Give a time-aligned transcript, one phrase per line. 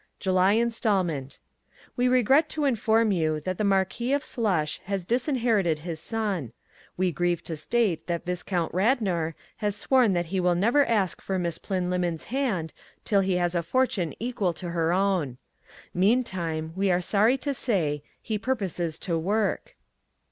[0.19, 1.37] JULY INSTALMENT
[1.95, 6.53] We regret to inform you that the Marquis of Slush has disinherited his son.
[6.97, 11.37] We grieve to state that Viscount Radnor has sworn that he will never ask for
[11.37, 12.73] Miss Plynlimmon's hand
[13.05, 15.37] till he has a fortune equal to her own.
[15.93, 19.75] Meantime, we are sorry to say, he proposes to work.